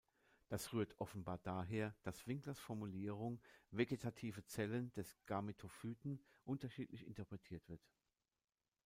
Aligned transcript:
Das 0.49 0.73
rührt 0.73 0.95
offenbar 0.99 1.37
daher, 1.43 1.93
dass 2.01 2.25
Winklers 2.25 2.57
Formulierung 2.57 3.39
„vegetative 3.69 4.43
Zellen 4.47 4.91
des 4.93 5.15
Gametophyten“ 5.27 6.19
unterschiedlich 6.43 7.05
interpretiert 7.05 7.69
wird. 7.69 7.87